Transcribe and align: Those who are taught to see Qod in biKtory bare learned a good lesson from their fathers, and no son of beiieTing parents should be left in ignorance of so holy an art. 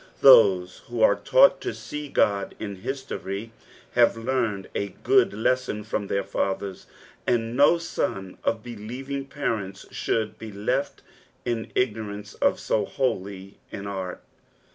Those 0.21 0.79
who 0.87 1.03
are 1.03 1.15
taught 1.15 1.61
to 1.61 1.75
see 1.75 2.11
Qod 2.11 2.53
in 2.57 2.75
biKtory 2.77 3.51
bare 3.93 4.11
learned 4.15 4.67
a 4.73 4.87
good 5.03 5.31
lesson 5.31 5.83
from 5.83 6.07
their 6.07 6.23
fathers, 6.23 6.87
and 7.27 7.55
no 7.55 7.77
son 7.77 8.39
of 8.43 8.63
beiieTing 8.63 9.29
parents 9.29 9.85
should 9.91 10.39
be 10.39 10.51
left 10.51 11.03
in 11.45 11.71
ignorance 11.75 12.33
of 12.33 12.59
so 12.59 12.83
holy 12.83 13.59
an 13.71 13.85
art. 13.85 14.23